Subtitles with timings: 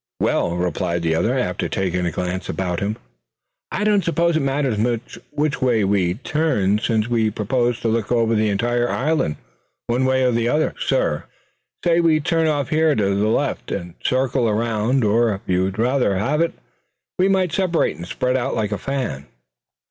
[0.19, 2.97] "Well," replied the other, after taking a glance about him,
[3.71, 8.11] "I don't suppose it matters much which way we turn, since we propose to look
[8.11, 9.35] over the entire island
[9.85, 11.21] one way or another, suh.
[11.83, 15.03] Say we turn off here to the left, and circle around.
[15.03, 16.53] Or if you would rather have it,
[17.19, 19.27] we might separate and spread out like a fan."